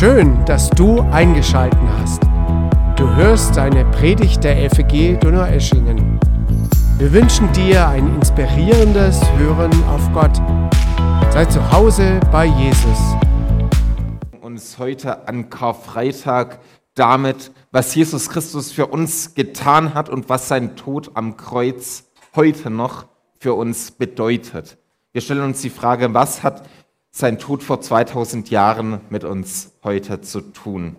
Schön, 0.00 0.42
dass 0.46 0.70
du 0.70 1.02
eingeschalten 1.10 1.86
hast. 1.98 2.22
Du 2.96 3.06
hörst 3.16 3.58
eine 3.58 3.84
Predigt 3.84 4.42
der 4.42 4.70
FEG 4.70 5.20
Donaueschingen. 5.20 6.18
Wir 6.96 7.12
wünschen 7.12 7.52
dir 7.52 7.86
ein 7.86 8.14
inspirierendes 8.14 9.20
Hören 9.36 9.70
auf 9.90 10.10
Gott. 10.14 10.34
Sei 11.30 11.44
zu 11.44 11.70
Hause 11.70 12.18
bei 12.32 12.46
Jesus. 12.46 12.98
Uns 14.40 14.78
heute 14.78 15.28
an 15.28 15.50
Karfreitag 15.50 16.60
damit, 16.94 17.52
was 17.70 17.94
Jesus 17.94 18.30
Christus 18.30 18.72
für 18.72 18.86
uns 18.86 19.34
getan 19.34 19.92
hat 19.92 20.08
und 20.08 20.30
was 20.30 20.48
sein 20.48 20.76
Tod 20.76 21.10
am 21.12 21.36
Kreuz 21.36 22.04
heute 22.34 22.70
noch 22.70 23.04
für 23.38 23.52
uns 23.52 23.90
bedeutet. 23.90 24.78
Wir 25.12 25.20
stellen 25.20 25.42
uns 25.42 25.60
die 25.60 25.68
Frage, 25.68 26.14
was 26.14 26.42
hat 26.42 26.62
sein 27.10 27.38
Tod 27.38 27.62
vor 27.62 27.80
2000 27.80 28.50
Jahren 28.50 29.00
mit 29.10 29.24
uns 29.24 29.72
heute 29.82 30.20
zu 30.20 30.40
tun. 30.40 30.96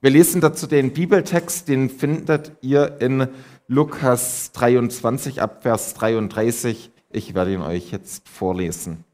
Wir 0.00 0.10
lesen 0.10 0.40
dazu 0.40 0.66
den 0.66 0.92
Bibeltext, 0.92 1.68
den 1.68 1.90
findet 1.90 2.52
ihr 2.62 3.00
in 3.00 3.28
Lukas 3.68 4.52
23 4.52 5.42
ab 5.42 5.62
Vers 5.62 5.94
33. 5.94 6.90
Ich 7.10 7.34
werde 7.34 7.52
ihn 7.52 7.60
euch 7.60 7.90
jetzt 7.90 8.28
vorlesen. 8.28 9.04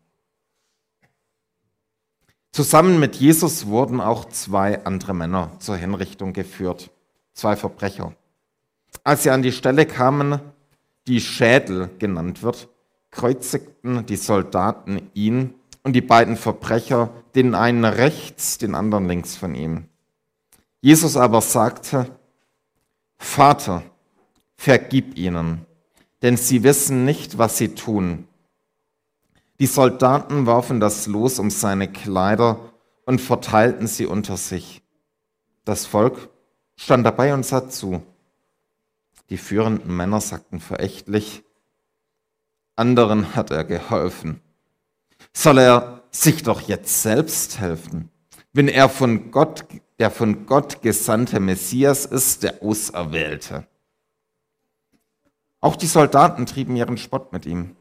Zusammen 2.52 3.00
mit 3.00 3.16
Jesus 3.16 3.66
wurden 3.66 4.00
auch 4.00 4.24
zwei 4.27 4.84
andere 4.84 5.12
Männer 5.12 5.50
zur 5.58 5.77
Hinrichtung 5.77 6.33
geführt, 6.33 6.91
zwei 7.34 7.56
Verbrecher. 7.56 8.14
Als 9.05 9.24
sie 9.24 9.30
an 9.30 9.42
die 9.42 9.52
Stelle 9.52 9.84
kamen, 9.84 10.41
die 11.06 11.20
Schädel 11.20 11.91
genannt 11.98 12.42
wird, 12.42 12.69
kreuzigten 13.10 14.06
die 14.06 14.16
Soldaten 14.16 15.11
ihn 15.12 15.55
und 15.87 15.92
die 15.92 16.01
beiden 16.01 16.37
Verbrecher, 16.37 17.11
den 17.37 17.55
einen 17.55 17.84
rechts, 17.84 18.59
den 18.59 18.75
anderen 18.75 19.06
links 19.06 19.37
von 19.37 19.55
ihm. 19.55 19.84
Jesus 20.81 21.17
aber 21.17 21.41
sagte, 21.41 22.11
Vater, 23.19 23.84
vergib 24.57 25.17
ihnen, 25.17 25.64
denn 26.23 26.37
sie 26.37 26.64
wissen 26.64 27.05
nicht, 27.05 27.39
was 27.39 27.57
sie 27.57 27.77
tun. 27.77 28.27
Die 29.61 29.67
Soldaten 29.67 30.45
warfen 30.45 30.81
das 30.81 31.07
Los 31.07 31.39
um 31.39 31.51
seine 31.51 31.87
Kleider 31.87 32.59
und 33.05 33.20
verteilten 33.20 33.87
sie 33.87 34.07
unter 34.07 34.37
sich. 34.37 34.83
Das 35.64 35.87
Volk 35.87 36.31
stand 36.75 37.07
dabei 37.07 37.33
und 37.33 37.47
sah 37.47 37.69
zu. 37.69 38.03
Die 39.31 39.39
führenden 39.39 39.97
Männer 39.97 40.20
sagten 40.20 40.59
verächtlich, 40.59 41.45
anderen 42.75 43.37
hat 43.37 43.53
er 43.53 43.62
geholfen 43.62 44.41
soll 45.37 45.59
er 45.59 46.03
sich 46.11 46.42
doch 46.42 46.62
jetzt 46.62 47.03
selbst 47.03 47.61
helfen, 47.61 48.11
wenn 48.55 48.69
er 48.69 48.89
von 48.89 49.31
Gott, 49.31 49.67
der 49.98 50.11
von 50.11 50.47
Gott 50.47 50.81
gesandte 50.81 51.41
Messias 51.41 52.06
ist, 52.06 52.42
der 52.42 52.62
Auserwählte. 52.62 53.67
Auch 55.61 55.77
die 55.77 55.87
Soldaten 55.87 56.47
trieben 56.47 56.75
ihren 56.75 56.97
Spott 56.97 57.34
mit 57.34 57.45
ihm. 57.45 57.77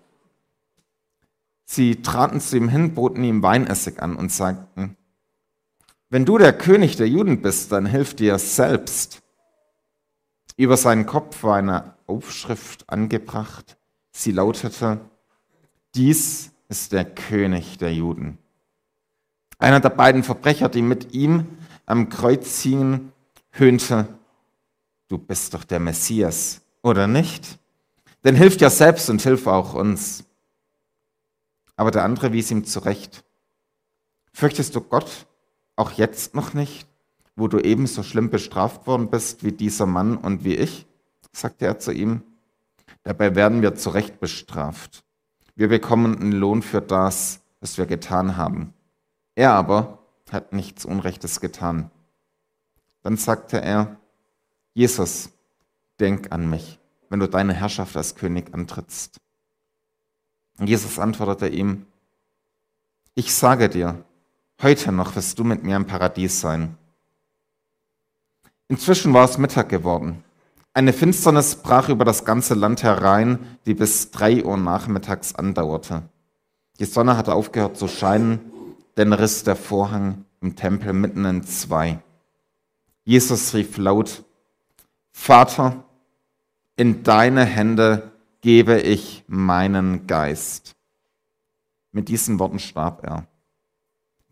Sie 1.64 2.02
traten 2.02 2.42
zu 2.42 2.58
ihm 2.58 2.68
hin, 2.68 2.94
boten 2.94 3.24
ihm 3.24 3.42
Weinessig 3.42 4.02
an 4.02 4.18
und 4.18 4.32
sagten, 4.32 4.98
wenn 6.10 6.26
du 6.26 6.38
der 6.38 6.54
König 6.54 6.98
der 6.98 7.08
Juden 7.08 7.42
bist, 7.42 7.72
dann 7.72 7.86
hilf 7.86 8.16
dir 8.16 8.38
selbst. 8.38 9.22
Über 10.58 10.78
seinen 10.78 11.06
Kopf 11.06 11.42
war 11.44 11.56
eine 11.56 11.96
Aufschrift 12.06 12.90
angebracht. 12.90 13.78
Sie 14.12 14.32
lautete, 14.32 15.00
dies 15.96 16.52
ist 16.70 16.92
der 16.92 17.06
König 17.06 17.78
der 17.78 17.94
Juden. 17.94 18.38
Einer 19.58 19.80
der 19.80 19.90
beiden 19.90 20.24
Verbrecher, 20.24 20.70
die 20.70 20.82
mit 20.82 21.14
ihm 21.14 21.46
am 21.86 22.10
Kreuz 22.10 22.62
hingen, 22.62 23.14
höhnte, 23.52 24.08
du 25.08 25.18
bist 25.18 25.54
doch 25.54 25.64
der 25.64 25.80
Messias, 25.80 26.62
oder 26.82 27.08
nicht? 27.08 27.60
Denn 28.24 28.36
hilf 28.36 28.60
ja 28.60 28.70
selbst 28.70 29.10
und 29.10 29.22
hilf 29.22 29.48
auch 29.48 29.74
uns. 29.74 30.24
Aber 31.78 31.92
der 31.92 32.04
andere 32.04 32.34
wies 32.34 32.52
ihm 32.52 32.66
zurecht. 32.66 33.24
Fürchtest 34.34 34.76
du 34.76 34.82
Gott 34.82 35.28
auch 35.76 35.92
jetzt 35.92 36.36
noch 36.36 36.54
nicht, 36.54 36.88
wo 37.36 37.48
du 37.48 37.60
ebenso 37.60 38.04
schlimm 38.04 38.30
bestraft 38.30 38.88
worden 38.88 39.10
bist 39.10 39.44
wie 39.44 39.52
dieser 39.52 39.86
Mann 39.86 40.18
und 40.18 40.44
wie 40.44 40.56
ich? 40.56 40.86
sagte 41.32 41.66
er 41.66 41.80
zu 41.80 41.92
ihm. 41.92 42.24
Dabei 43.04 43.36
werden 43.36 43.62
wir 43.62 43.76
zu 43.76 43.90
Recht 43.92 44.20
bestraft. 44.20 45.05
Wir 45.56 45.70
bekommen 45.70 46.20
einen 46.20 46.32
Lohn 46.34 46.62
für 46.62 46.82
das, 46.82 47.40
was 47.62 47.78
wir 47.78 47.86
getan 47.86 48.36
haben. 48.36 48.74
Er 49.36 49.54
aber 49.54 50.00
hat 50.30 50.52
nichts 50.52 50.84
Unrechtes 50.84 51.40
getan. 51.40 51.92
Dann 53.04 53.16
sagte 53.16 53.62
er, 53.62 53.98
Jesus, 54.74 55.30
denk 56.00 56.34
an 56.34 56.50
mich, 56.50 56.80
wenn 57.10 57.22
du 57.22 57.30
deine 57.30 57.54
Herrschaft 57.54 57.96
als 57.96 58.16
König 58.16 58.54
antrittst. 58.54 59.18
Und 60.58 60.68
Jesus 60.68 61.00
antwortete 61.00 61.48
ihm, 61.48 61.86
ich 63.14 63.34
sage 63.34 63.70
dir, 63.70 64.04
heute 64.62 64.92
noch 64.92 65.16
wirst 65.16 65.40
du 65.40 65.46
mit 65.46 65.64
mir 65.64 65.78
im 65.78 65.88
Paradies 65.88 66.42
sein. 66.42 66.78
Inzwischen 68.68 69.14
war 69.14 69.24
es 69.24 69.38
Mittag 69.38 69.70
geworden. 69.70 70.25
Eine 70.76 70.92
Finsternis 70.92 71.56
brach 71.56 71.88
über 71.88 72.04
das 72.04 72.26
ganze 72.26 72.54
Land 72.54 72.84
herein, 72.84 73.40
die 73.66 73.74
bis 73.74 74.12
drei 74.12 74.44
Uhr 74.44 74.58
nachmittags 74.58 75.34
andauerte. 75.34 76.04
Die 76.80 76.86
Sonne 76.86 77.16
hatte 77.16 77.34
aufgehört 77.34 77.78
zu 77.78 77.88
scheinen, 77.88 78.42
denn 78.98 79.14
riss 79.14 79.46
der 79.46 79.56
Vorhang 79.56 80.26
im 80.42 80.58
Tempel 80.58 80.92
mitten 80.92 81.24
in 81.24 81.44
zwei. 81.44 82.00
Jesus 83.06 83.54
rief 83.54 83.78
laut, 83.78 84.26
Vater, 85.14 85.86
in 86.76 87.04
deine 87.04 87.46
Hände 87.46 88.12
gebe 88.42 88.78
ich 88.82 89.24
meinen 89.28 90.08
Geist. 90.08 90.76
Mit 91.94 92.10
diesen 92.10 92.38
Worten 92.38 92.60
starb 92.60 93.02
er. 93.08 93.28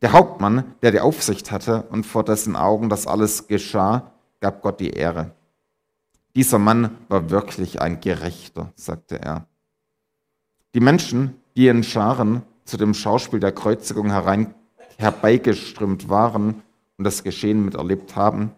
Der 0.01 0.11
Hauptmann, 0.11 0.75
der 0.81 0.91
die 0.91 0.99
Aufsicht 0.99 1.51
hatte 1.51 1.83
und 1.83 2.05
vor 2.05 2.25
dessen 2.25 2.57
Augen 2.57 2.89
das 2.89 3.07
alles 3.07 3.47
geschah, 3.47 4.11
gab 4.41 4.61
Gott 4.61 4.81
die 4.81 4.89
Ehre. 4.89 5.31
Dieser 6.35 6.57
Mann 6.59 6.97
war 7.09 7.29
wirklich 7.29 7.81
ein 7.81 7.99
Gerechter, 8.01 8.71
sagte 8.75 9.21
er. 9.21 9.47
Die 10.73 10.79
Menschen, 10.79 11.35
die 11.55 11.67
in 11.67 11.83
Scharen 11.83 12.41
zu 12.65 12.77
dem 12.77 12.93
Schauspiel 12.93 13.39
der 13.39 13.51
Kreuzigung 13.51 14.09
herein, 14.09 14.55
herbeigeströmt 14.97 16.09
waren 16.09 16.63
und 16.97 17.03
das 17.03 17.23
Geschehen 17.23 17.63
miterlebt 17.63 18.15
haben, 18.15 18.51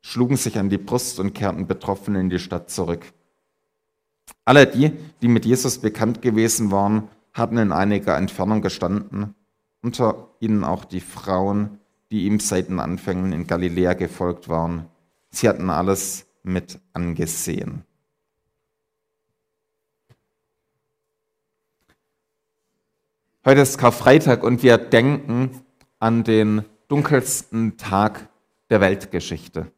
schlugen 0.00 0.36
sich 0.36 0.58
an 0.58 0.70
die 0.70 0.78
Brust 0.78 1.18
und 1.18 1.34
kehrten 1.34 1.66
betroffen 1.66 2.14
in 2.14 2.30
die 2.30 2.38
Stadt 2.38 2.70
zurück. 2.70 3.12
Alle 4.44 4.66
die, 4.66 4.92
die 5.20 5.28
mit 5.28 5.44
Jesus 5.44 5.78
bekannt 5.78 6.22
gewesen 6.22 6.70
waren, 6.70 7.08
hatten 7.32 7.58
in 7.58 7.72
einiger 7.72 8.16
Entfernung 8.16 8.62
gestanden, 8.62 9.34
unter 9.82 10.28
ihnen 10.40 10.64
auch 10.64 10.84
die 10.84 11.00
Frauen, 11.00 11.78
die 12.10 12.24
ihm 12.24 12.40
seit 12.40 12.68
den 12.68 12.80
Anfängen 12.80 13.32
in 13.32 13.46
Galiläa 13.46 13.94
gefolgt 13.94 14.48
waren. 14.48 14.86
Sie 15.30 15.48
hatten 15.48 15.70
alles 15.70 16.27
mit 16.48 16.80
angesehen. 16.92 17.84
Heute 23.44 23.60
ist 23.60 23.78
Karfreitag 23.78 24.42
und 24.42 24.62
wir 24.62 24.78
denken 24.78 25.62
an 26.00 26.24
den 26.24 26.64
dunkelsten 26.88 27.76
Tag 27.76 28.28
der 28.70 28.80
Weltgeschichte. 28.80 29.70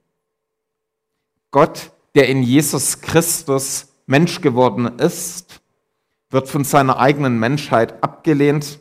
Gott, 1.51 1.93
der 2.15 2.29
in 2.29 2.43
Jesus 2.43 3.01
Christus 3.01 3.89
Mensch 4.07 4.41
geworden 4.41 4.99
ist, 4.99 5.61
wird 6.31 6.49
von 6.49 6.65
seiner 6.65 6.99
eigenen 6.99 7.39
Menschheit 7.39 8.03
abgelehnt 8.03 8.81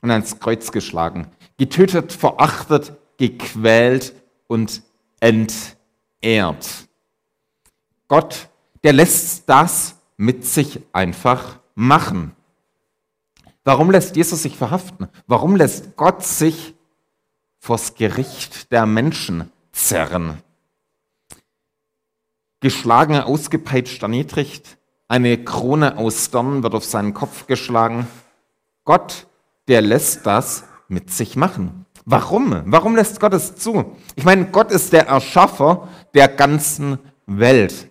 und 0.00 0.10
ans 0.10 0.38
Kreuz 0.38 0.72
geschlagen, 0.72 1.28
getötet, 1.58 2.12
verachtet, 2.12 2.94
gequält 3.18 4.14
und 4.48 4.82
entmachtet 5.20 5.81
ehrt. 6.22 6.88
Gott, 8.08 8.48
der 8.82 8.92
lässt 8.92 9.48
das 9.48 9.96
mit 10.16 10.46
sich 10.46 10.80
einfach 10.92 11.58
machen. 11.74 12.34
Warum 13.64 13.90
lässt 13.90 14.16
Jesus 14.16 14.42
sich 14.42 14.56
verhaften? 14.56 15.08
Warum 15.26 15.56
lässt 15.56 15.96
Gott 15.96 16.24
sich 16.24 16.74
vors 17.58 17.94
Gericht 17.94 18.72
der 18.72 18.86
Menschen 18.86 19.50
zerren? 19.72 20.42
Geschlagen, 22.60 23.16
ausgepeitscht, 23.16 24.02
erniedrigt, 24.02 24.78
eine 25.08 25.44
Krone 25.44 25.98
aus 25.98 26.30
Dornen 26.30 26.62
wird 26.62 26.74
auf 26.74 26.84
seinen 26.84 27.12
Kopf 27.12 27.46
geschlagen. 27.46 28.06
Gott, 28.84 29.26
der 29.68 29.82
lässt 29.82 30.26
das 30.26 30.64
mit 30.88 31.10
sich 31.10 31.36
machen. 31.36 31.86
Warum? 32.04 32.62
Warum 32.66 32.96
lässt 32.96 33.20
Gott 33.20 33.34
es 33.34 33.54
zu? 33.56 33.96
Ich 34.16 34.24
meine, 34.24 34.46
Gott 34.46 34.72
ist 34.72 34.92
der 34.92 35.06
Erschaffer 35.06 35.88
der 36.14 36.28
ganzen 36.28 36.98
Welt. 37.26 37.90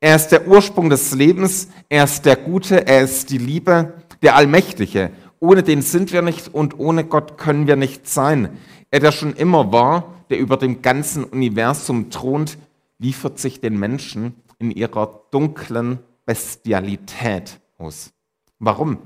Er 0.00 0.14
ist 0.14 0.28
der 0.28 0.46
Ursprung 0.46 0.90
des 0.90 1.12
Lebens, 1.12 1.68
er 1.88 2.04
ist 2.04 2.24
der 2.24 2.36
Gute, 2.36 2.86
er 2.86 3.02
ist 3.02 3.30
die 3.30 3.38
Liebe, 3.38 3.94
der 4.22 4.36
Allmächtige. 4.36 5.10
ohne 5.40 5.62
den 5.62 5.82
sind 5.82 6.12
wir 6.12 6.22
nicht 6.22 6.52
und 6.52 6.78
ohne 6.78 7.04
Gott 7.04 7.38
können 7.38 7.66
wir 7.66 7.76
nicht 7.76 8.08
sein. 8.08 8.58
Er, 8.90 9.00
der 9.00 9.12
schon 9.12 9.34
immer 9.34 9.72
war, 9.72 10.14
der 10.30 10.38
über 10.38 10.56
dem 10.56 10.82
ganzen 10.82 11.24
Universum 11.24 12.10
thront, 12.10 12.58
liefert 12.98 13.38
sich 13.38 13.60
den 13.60 13.78
Menschen 13.78 14.34
in 14.58 14.70
ihrer 14.70 15.22
dunklen 15.30 16.00
Bestialität 16.26 17.60
aus. 17.78 18.12
Warum? 18.58 18.98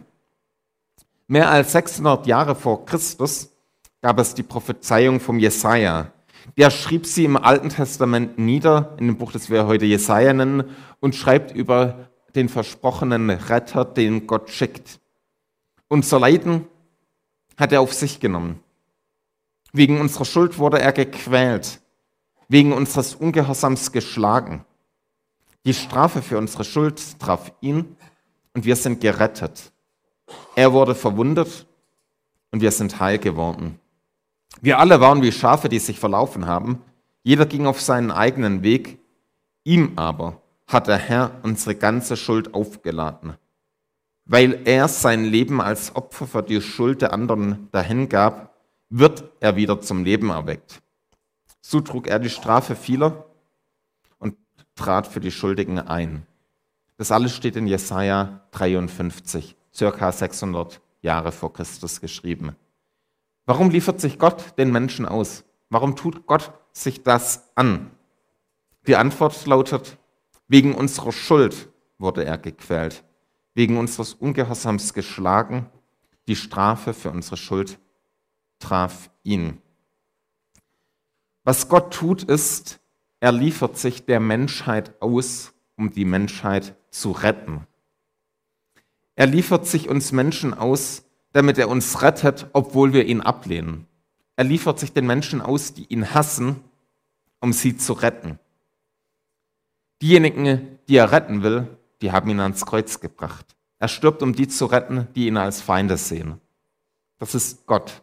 Mehr 1.26 1.50
als 1.50 1.72
600 1.72 2.26
Jahre 2.26 2.54
vor 2.54 2.86
Christus 2.86 3.51
gab 4.02 4.18
es 4.18 4.34
die 4.34 4.42
Prophezeiung 4.42 5.20
vom 5.20 5.38
Jesaja. 5.38 6.12
Der 6.56 6.70
schrieb 6.70 7.06
sie 7.06 7.24
im 7.24 7.36
Alten 7.36 7.68
Testament 7.68 8.36
nieder, 8.36 8.96
in 8.98 9.06
dem 9.06 9.16
Buch, 9.16 9.32
das 9.32 9.48
wir 9.48 9.66
heute 9.66 9.86
Jesaja 9.86 10.32
nennen, 10.32 10.64
und 11.00 11.14
schreibt 11.14 11.52
über 11.52 12.10
den 12.34 12.48
versprochenen 12.48 13.30
Retter, 13.30 13.84
den 13.84 14.26
Gott 14.26 14.50
schickt. 14.50 15.00
Unser 15.88 16.18
Leiden 16.18 16.66
hat 17.56 17.72
er 17.72 17.80
auf 17.80 17.92
sich 17.92 18.18
genommen. 18.18 18.60
Wegen 19.72 20.00
unserer 20.00 20.24
Schuld 20.24 20.58
wurde 20.58 20.80
er 20.80 20.92
gequält, 20.92 21.80
wegen 22.48 22.72
unseres 22.72 23.14
Ungehorsams 23.14 23.92
geschlagen. 23.92 24.64
Die 25.64 25.74
Strafe 25.74 26.22
für 26.22 26.38
unsere 26.38 26.64
Schuld 26.64 27.20
traf 27.20 27.52
ihn 27.60 27.96
und 28.52 28.64
wir 28.64 28.74
sind 28.74 29.00
gerettet. 29.00 29.70
Er 30.56 30.72
wurde 30.72 30.94
verwundet 30.94 31.66
und 32.50 32.60
wir 32.60 32.72
sind 32.72 32.98
heil 32.98 33.18
geworden. 33.18 33.78
Wir 34.60 34.78
alle 34.78 35.00
waren 35.00 35.22
wie 35.22 35.32
Schafe, 35.32 35.68
die 35.68 35.78
sich 35.78 35.98
verlaufen 35.98 36.46
haben. 36.46 36.82
Jeder 37.22 37.46
ging 37.46 37.66
auf 37.66 37.80
seinen 37.80 38.10
eigenen 38.10 38.62
Weg. 38.62 38.98
Ihm 39.64 39.92
aber 39.96 40.40
hat 40.66 40.88
der 40.88 40.98
Herr 40.98 41.32
unsere 41.42 41.74
ganze 41.74 42.16
Schuld 42.16 42.54
aufgeladen. 42.54 43.34
Weil 44.24 44.60
er 44.64 44.88
sein 44.88 45.24
Leben 45.24 45.60
als 45.60 45.94
Opfer 45.96 46.26
für 46.26 46.42
die 46.42 46.60
Schuld 46.60 47.02
der 47.02 47.12
anderen 47.12 47.68
dahingab, 47.72 48.54
wird 48.88 49.24
er 49.40 49.56
wieder 49.56 49.80
zum 49.80 50.04
Leben 50.04 50.30
erweckt. 50.30 50.80
So 51.60 51.80
trug 51.80 52.06
er 52.06 52.18
die 52.18 52.30
Strafe 52.30 52.76
vieler 52.76 53.24
und 54.18 54.36
trat 54.76 55.06
für 55.06 55.20
die 55.20 55.30
Schuldigen 55.30 55.78
ein. 55.78 56.26
Das 56.98 57.10
alles 57.10 57.34
steht 57.34 57.56
in 57.56 57.66
Jesaja 57.66 58.42
53, 58.52 59.56
circa 59.74 60.12
600 60.12 60.80
Jahre 61.00 61.32
vor 61.32 61.52
Christus 61.52 62.00
geschrieben. 62.00 62.54
Warum 63.44 63.70
liefert 63.70 64.00
sich 64.00 64.18
Gott 64.18 64.58
den 64.58 64.70
Menschen 64.70 65.06
aus? 65.06 65.44
Warum 65.68 65.96
tut 65.96 66.26
Gott 66.26 66.52
sich 66.72 67.02
das 67.02 67.48
an? 67.54 67.90
Die 68.86 68.96
Antwort 68.96 69.46
lautet, 69.46 69.98
wegen 70.48 70.74
unserer 70.74 71.12
Schuld 71.12 71.68
wurde 71.98 72.24
er 72.24 72.38
gequält, 72.38 73.04
wegen 73.54 73.78
unseres 73.78 74.14
Ungehorsams 74.14 74.92
geschlagen, 74.94 75.66
die 76.28 76.36
Strafe 76.36 76.94
für 76.94 77.10
unsere 77.10 77.36
Schuld 77.36 77.78
traf 78.58 79.10
ihn. 79.22 79.60
Was 81.44 81.68
Gott 81.68 81.92
tut, 81.92 82.22
ist, 82.22 82.80
er 83.18 83.32
liefert 83.32 83.76
sich 83.76 84.04
der 84.04 84.20
Menschheit 84.20 85.00
aus, 85.00 85.52
um 85.76 85.90
die 85.90 86.04
Menschheit 86.04 86.76
zu 86.90 87.10
retten. 87.12 87.66
Er 89.16 89.26
liefert 89.26 89.66
sich 89.66 89.88
uns 89.88 90.12
Menschen 90.12 90.54
aus, 90.54 91.04
damit 91.32 91.58
er 91.58 91.68
uns 91.68 92.02
rettet, 92.02 92.46
obwohl 92.52 92.92
wir 92.92 93.06
ihn 93.06 93.20
ablehnen. 93.20 93.86
Er 94.36 94.44
liefert 94.44 94.78
sich 94.78 94.92
den 94.92 95.06
Menschen 95.06 95.40
aus, 95.40 95.74
die 95.74 95.84
ihn 95.86 96.14
hassen, 96.14 96.60
um 97.40 97.52
sie 97.52 97.76
zu 97.76 97.92
retten. 97.92 98.38
Diejenigen, 100.00 100.78
die 100.88 100.96
er 100.96 101.12
retten 101.12 101.42
will, 101.42 101.68
die 102.00 102.12
haben 102.12 102.30
ihn 102.30 102.40
ans 102.40 102.66
Kreuz 102.66 103.00
gebracht. 103.00 103.56
Er 103.78 103.88
stirbt, 103.88 104.22
um 104.22 104.34
die 104.34 104.48
zu 104.48 104.66
retten, 104.66 105.08
die 105.14 105.26
ihn 105.26 105.36
als 105.36 105.60
Feinde 105.60 105.96
sehen. 105.96 106.40
Das 107.18 107.34
ist 107.34 107.66
Gott. 107.66 108.02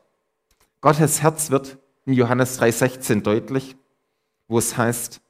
Gottes 0.81 1.21
Herz 1.21 1.51
wird 1.51 1.77
in 2.05 2.13
Johannes 2.13 2.59
3:16 2.59 3.21
deutlich, 3.21 3.75
wo 4.47 4.57
es 4.57 4.77
heißt, 4.77 5.21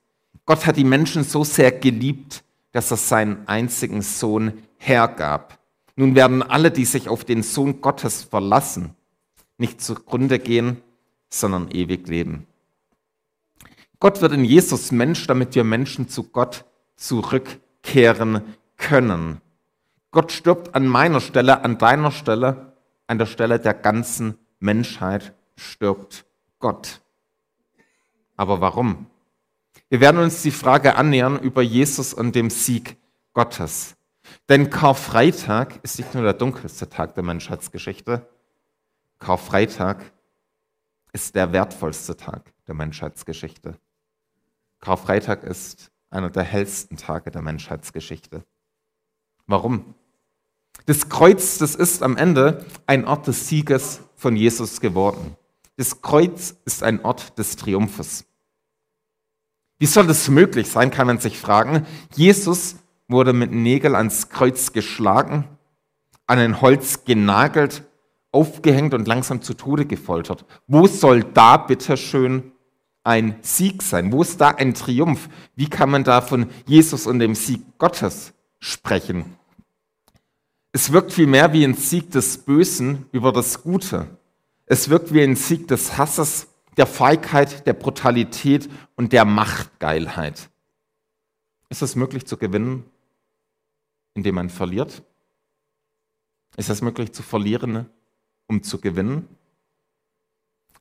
Gott 0.46 0.66
hat 0.66 0.78
die 0.78 0.84
Menschen 0.84 1.24
so 1.24 1.44
sehr 1.44 1.72
geliebt, 1.72 2.44
dass 2.72 2.92
er 2.92 2.98
seinen 2.98 3.48
einzigen 3.48 4.02
Sohn 4.02 4.64
hergab, 4.78 5.59
nun 6.00 6.16
werden 6.16 6.42
alle, 6.42 6.72
die 6.72 6.86
sich 6.86 7.10
auf 7.10 7.26
den 7.26 7.44
Sohn 7.44 7.82
Gottes 7.82 8.24
verlassen, 8.24 8.96
nicht 9.58 9.82
zugrunde 9.82 10.40
gehen, 10.40 10.82
sondern 11.30 11.70
ewig 11.72 12.08
leben. 12.08 12.48
Gott 14.00 14.22
wird 14.22 14.32
in 14.32 14.46
Jesus 14.46 14.94
Mensch, 14.94 15.28
damit 15.28 15.56
wir 15.56 15.66
Menschen 15.66 16.08
zu 16.08 16.24
Gott 16.24 16.64
zurückkehren 16.96 18.44
können. 18.78 19.42
Gott 20.12 20.32
stirbt 20.32 20.74
an 20.74 20.88
meiner 20.88 21.20
Stelle, 21.20 21.66
an 21.66 21.78
deiner 21.78 22.12
Stelle, 22.12 22.72
an 23.08 23.18
der 23.18 23.26
Stelle 23.26 23.60
der 23.60 23.74
ganzen 23.74 24.38
Menschheit 24.62 25.34
stirbt 25.58 26.24
Gott. 26.60 27.02
Aber 28.38 28.62
warum? 28.62 29.08
Wir 29.90 30.00
werden 30.00 30.22
uns 30.22 30.44
die 30.44 30.52
Frage 30.52 30.96
annähern 30.96 31.38
über 31.38 31.62
Jesus 31.62 32.14
und 32.14 32.36
dem 32.36 32.50
Sieg 32.50 32.96
Gottes. 33.34 33.98
Denn 34.50 34.72
Karfreitag 34.72 35.80
ist 35.84 36.00
nicht 36.00 36.16
nur 36.16 36.24
der 36.24 36.34
dunkelste 36.34 36.90
Tag 36.90 37.14
der 37.14 37.24
Menschheitsgeschichte. 37.24 38.28
Karfreitag 39.20 40.12
ist 41.14 41.36
der 41.36 41.54
wertvollste 41.54 42.18
Tag 42.18 42.52
der 42.68 42.74
Menschheitsgeschichte. 42.74 43.78
Karfreitag 44.80 45.44
ist 45.44 45.92
einer 46.10 46.32
der 46.32 46.44
hellsten 46.44 46.98
Tage 46.98 47.30
der 47.30 47.44
Menschheitsgeschichte. 47.44 48.44
Warum? 49.46 49.94
Das 50.88 51.10
Kreuz, 51.10 51.60
das 51.60 51.76
ist 51.76 52.02
am 52.02 52.18
Ende 52.18 52.66
ein 52.88 53.06
Ort 53.06 53.28
des 53.28 53.48
Sieges 53.48 54.00
von 54.16 54.36
Jesus 54.36 54.82
geworden. 54.82 55.36
Das 55.78 56.02
Kreuz 56.02 56.56
ist 56.66 56.82
ein 56.82 57.06
Ort 57.06 57.38
des 57.38 57.56
Triumphes. 57.56 58.26
Wie 59.78 59.86
soll 59.86 60.08
das 60.08 60.28
möglich 60.28 60.70
sein, 60.72 60.90
kann 60.90 61.08
man 61.08 61.20
sich 61.20 61.38
fragen. 61.38 61.86
Jesus 62.16 62.78
wurde 63.10 63.34
mit 63.34 63.52
Nägel 63.52 63.96
ans 63.96 64.30
Kreuz 64.30 64.72
geschlagen, 64.72 65.46
an 66.28 66.40
ein 66.40 66.62
Holz 66.62 67.04
genagelt, 67.04 67.84
aufgehängt 68.32 68.94
und 68.94 69.08
langsam 69.08 69.42
zu 69.42 69.56
Tode 69.56 69.86
gefoltert. 69.86 70.46
Wo 70.68 70.88
soll 70.88 71.24
da 71.24 71.58
bitteschön 71.58 72.52
ein 73.04 73.36
Sieg 73.42 73.82
sein? 73.82 74.12
Wo 74.12 74.22
ist 74.22 74.40
da 74.40 74.50
ein 74.50 74.76
Triumph? 74.76 75.30
Wie 75.56 75.68
kann 75.68 75.90
man 75.90 76.04
da 76.04 76.22
von 76.22 76.48
Jesus 76.66 77.08
und 77.08 77.20
dem 77.20 77.36
Sieg 77.36 77.62
Gottes 77.80 78.34
sprechen? 78.60 79.26
Es 80.72 80.92
wirkt 80.92 81.12
vielmehr 81.12 81.52
wie 81.52 81.64
ein 81.64 81.74
Sieg 81.74 82.12
des 82.12 82.38
Bösen 82.38 83.08
über 83.12 83.32
das 83.32 83.64
Gute. 83.64 84.06
Es 84.68 84.90
wirkt 84.90 85.12
wie 85.12 85.24
ein 85.24 85.36
Sieg 85.36 85.68
des 85.68 85.98
Hasses, 85.98 86.48
der 86.78 86.86
Feigheit, 86.86 87.66
der 87.66 87.74
Brutalität 87.74 88.70
und 88.96 89.12
der 89.12 89.26
Machtgeilheit. 89.26 90.50
Ist 91.70 91.82
es 91.82 91.96
möglich 91.96 92.28
zu 92.28 92.38
gewinnen? 92.38 92.84
Indem 94.14 94.36
man 94.36 94.50
verliert? 94.50 95.04
Ist 96.58 96.70
es 96.70 96.82
möglich 96.82 97.14
zu 97.14 97.24
verlieren, 97.24 97.90
um 98.48 98.64
zu 98.64 98.80
gewinnen? 98.80 99.28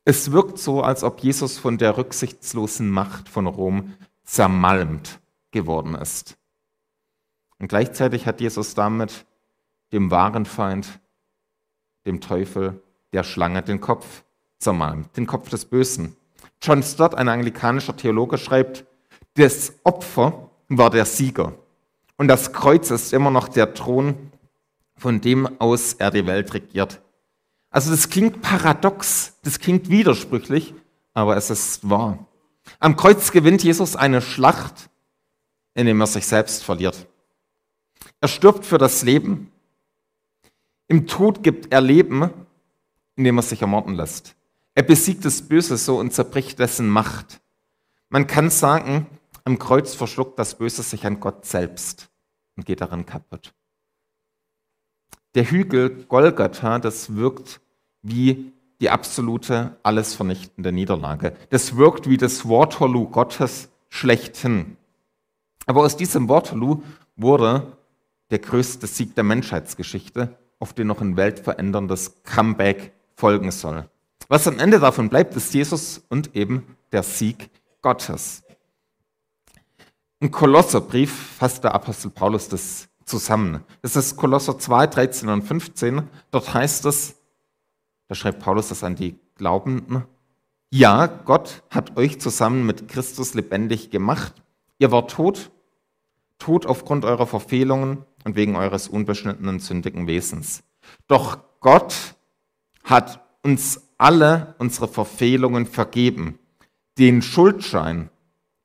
Es 0.05 0.31
wirkt 0.31 0.57
so, 0.57 0.81
als 0.81 1.03
ob 1.03 1.19
Jesus 1.21 1.57
von 1.57 1.77
der 1.77 1.97
rücksichtslosen 1.97 2.89
Macht 2.89 3.29
von 3.29 3.47
Rom 3.47 3.93
zermalmt 4.23 5.19
geworden 5.51 5.95
ist. 5.95 6.37
Und 7.59 7.67
gleichzeitig 7.67 8.25
hat 8.25 8.41
Jesus 8.41 8.73
damit 8.73 9.25
dem 9.91 10.11
wahren 10.11 10.45
Feind, 10.45 10.99
dem 12.05 12.21
Teufel, 12.21 12.81
der 13.13 13.23
Schlange, 13.23 13.61
den 13.61 13.81
Kopf 13.81 14.23
zermalmt, 14.59 15.15
den 15.17 15.27
Kopf 15.27 15.49
des 15.49 15.65
Bösen. 15.65 16.15
John 16.61 16.83
Stott, 16.83 17.15
ein 17.15 17.29
anglikanischer 17.29 17.95
Theologe, 17.95 18.37
schreibt, 18.37 18.85
das 19.35 19.73
Opfer 19.83 20.49
war 20.67 20.89
der 20.89 21.05
Sieger. 21.05 21.53
Und 22.19 22.27
das 22.27 22.51
Kreuz 22.51 22.91
ist 22.91 23.13
immer 23.13 23.31
noch 23.31 23.47
der 23.47 23.73
Thron, 23.73 24.13
von 24.97 25.21
dem 25.21 25.61
aus 25.61 25.93
er 25.93 26.11
die 26.11 26.27
Welt 26.27 26.53
regiert. 26.53 27.01
Also 27.69 27.91
das 27.91 28.09
klingt 28.09 28.41
paradox, 28.41 29.37
das 29.43 29.57
klingt 29.57 29.89
widersprüchlich, 29.89 30.73
aber 31.13 31.37
es 31.37 31.49
ist 31.49 31.89
wahr. 31.89 32.27
Am 32.81 32.97
Kreuz 32.97 33.31
gewinnt 33.31 33.63
Jesus 33.63 33.95
eine 33.95 34.21
Schlacht, 34.21 34.89
indem 35.75 36.01
er 36.01 36.07
sich 36.07 36.27
selbst 36.27 36.61
verliert. 36.61 37.07
Er 38.19 38.27
stirbt 38.27 38.65
für 38.65 38.77
das 38.77 39.01
Leben. 39.03 39.49
Im 40.89 41.07
Tod 41.07 41.41
gibt 41.41 41.71
er 41.71 41.79
Leben, 41.79 42.31
indem 43.15 43.37
er 43.37 43.43
sich 43.43 43.61
ermorden 43.61 43.95
lässt. 43.95 44.35
Er 44.75 44.83
besiegt 44.83 45.23
das 45.23 45.41
Böse 45.41 45.77
so 45.77 45.97
und 45.97 46.11
zerbricht 46.11 46.59
dessen 46.59 46.89
Macht. 46.89 47.39
Man 48.09 48.27
kann 48.27 48.49
sagen, 48.49 49.07
am 49.45 49.57
Kreuz 49.57 49.95
verschluckt 49.95 50.37
das 50.37 50.55
Böse 50.57 50.83
sich 50.83 51.05
an 51.05 51.21
Gott 51.21 51.45
selbst 51.45 52.08
und 52.59 52.65
geht 52.65 52.81
daran 52.81 53.05
kaputt. 53.05 53.53
Der 55.33 55.49
Hügel 55.49 56.03
Golgatha, 56.09 56.79
das 56.79 57.15
wirkt 57.15 57.61
wie 58.01 58.51
die 58.81 58.89
absolute, 58.89 59.77
alles 59.81 60.13
vernichtende 60.13 60.73
Niederlage. 60.73 61.35
Das 61.51 61.77
wirkt 61.77 62.09
wie 62.09 62.17
das 62.17 62.49
Waterloo 62.49 63.07
Gottes 63.07 63.69
schlechthin. 63.87 64.75
Aber 65.67 65.83
aus 65.83 65.95
diesem 65.95 66.27
Waterloo 66.27 66.83
wurde 67.15 67.77
der 68.29 68.39
größte 68.39 68.87
Sieg 68.87 69.15
der 69.15 69.23
Menschheitsgeschichte 69.23 70.37
auf 70.59 70.73
den 70.73 70.87
noch 70.87 70.99
ein 70.99 71.15
weltveränderndes 71.15 72.23
Comeback 72.23 72.91
folgen 73.15 73.51
soll. 73.51 73.89
Was 74.27 74.47
am 74.47 74.59
Ende 74.59 74.79
davon 74.79 75.07
bleibt, 75.07 75.33
ist 75.37 75.53
Jesus 75.53 76.03
und 76.09 76.35
eben 76.35 76.75
der 76.91 77.03
Sieg 77.03 77.49
Gottes. 77.81 78.43
Im 80.21 80.31
Kolosserbrief 80.31 81.37
fasst 81.37 81.63
der 81.63 81.73
Apostel 81.73 82.09
Paulus 82.09 82.49
das 82.49 82.89
zusammen. 83.05 83.63
Das 83.81 83.95
ist 83.95 84.17
Kolosser 84.17 84.59
2, 84.59 84.87
13 84.87 85.29
und 85.29 85.43
15. 85.43 86.03
Dort 86.31 86.53
heißt 86.53 86.85
es, 86.85 87.15
da 88.09 88.15
schreibt 88.15 88.39
Paulus 88.39 88.69
das 88.69 88.83
an 88.83 88.95
die 88.95 89.17
Glaubenden, 89.35 90.03
ja, 90.71 91.07
Gott 91.07 91.63
hat 91.71 91.97
euch 91.97 92.19
zusammen 92.19 92.65
mit 92.65 92.87
Christus 92.89 93.33
lebendig 93.33 93.89
gemacht. 93.89 94.33
Ihr 94.77 94.91
wart 94.91 95.09
tot, 95.09 95.49
tot 96.37 96.67
aufgrund 96.67 97.05
eurer 97.05 97.25
Verfehlungen 97.25 98.05
und 98.23 98.35
wegen 98.35 98.55
eures 98.55 98.87
unbeschnittenen, 98.87 99.59
sündigen 99.59 100.05
Wesens. 100.05 100.63
Doch 101.07 101.39
Gott 101.59 102.15
hat 102.83 103.25
uns 103.41 103.81
alle 103.97 104.53
unsere 104.59 104.87
Verfehlungen 104.87 105.65
vergeben. 105.65 106.37
Den 106.99 107.23
Schuldschein, 107.23 108.11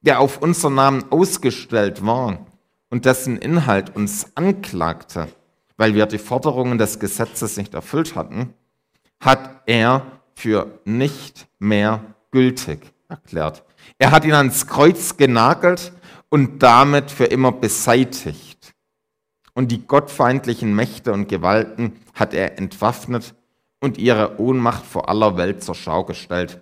der 0.04 0.20
auf 0.20 0.42
unseren 0.42 0.74
Namen 0.74 1.04
ausgestellt 1.10 2.04
war 2.04 2.46
und 2.90 3.06
dessen 3.06 3.38
Inhalt 3.38 3.96
uns 3.96 4.28
anklagte, 4.34 5.28
weil 5.76 5.94
wir 5.94 6.06
die 6.06 6.18
Forderungen 6.18 6.78
des 6.78 6.98
Gesetzes 6.98 7.56
nicht 7.56 7.74
erfüllt 7.74 8.14
hatten, 8.14 8.52
hat 9.20 9.62
er 9.66 10.02
für 10.34 10.78
nicht 10.84 11.48
mehr 11.58 12.04
gültig 12.30 12.92
erklärt. 13.08 13.64
Er 13.98 14.10
hat 14.10 14.24
ihn 14.24 14.34
ans 14.34 14.66
Kreuz 14.66 15.16
genagelt 15.16 15.92
und 16.28 16.62
damit 16.62 17.10
für 17.10 17.24
immer 17.24 17.52
beseitigt. 17.52 18.74
Und 19.54 19.70
die 19.70 19.86
gottfeindlichen 19.86 20.74
Mächte 20.74 21.12
und 21.12 21.28
Gewalten 21.28 21.96
hat 22.12 22.34
er 22.34 22.58
entwaffnet 22.58 23.34
und 23.80 23.98
ihre 23.98 24.40
Ohnmacht 24.40 24.84
vor 24.84 25.08
aller 25.08 25.36
Welt 25.36 25.62
zur 25.62 25.74
Schau 25.74 26.04
gestellt. 26.04 26.60